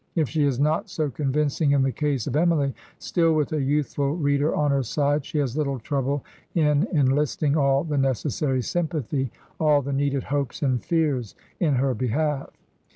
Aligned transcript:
If 0.15 0.29
she 0.29 0.45
is 0.45 0.59
not 0.59 0.89
so 0.89 1.11
convincing 1.11 1.73
in 1.73 1.83
the 1.83 1.91
case 1.91 2.25
of 2.25 2.35
Emily, 2.35 2.73
still 2.97 3.33
with 3.35 3.53
a 3.53 3.61
youthful 3.61 4.15
reader 4.15 4.55
on 4.55 4.71
her 4.71 4.81
side 4.81 5.23
she 5.23 5.37
has 5.37 5.55
little 5.55 5.77
trouble 5.77 6.25
in 6.55 6.87
enUsting 6.91 7.55
all 7.55 7.83
the 7.83 7.99
necessary 7.99 8.63
sympathy, 8.63 9.31
all 9.59 9.83
the 9.83 9.93
needed 9.93 10.23
hopes 10.23 10.63
and 10.63 10.83
fears 10.83 11.35
in 11.59 11.75
her 11.75 11.93
behalf. 11.93 12.49